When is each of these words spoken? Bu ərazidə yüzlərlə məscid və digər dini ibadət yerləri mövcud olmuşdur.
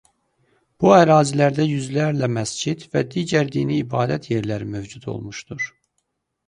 Bu 0.83 0.93
ərazidə 0.95 1.67
yüzlərlə 1.73 2.31
məscid 2.39 2.87
və 2.97 3.05
digər 3.17 3.55
dini 3.59 3.79
ibadət 3.85 4.29
yerləri 4.35 4.73
mövcud 4.75 5.09
olmuşdur. 5.17 5.71